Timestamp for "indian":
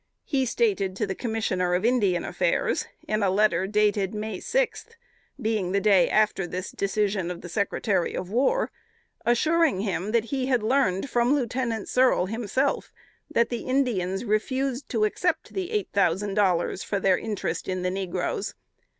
1.85-2.25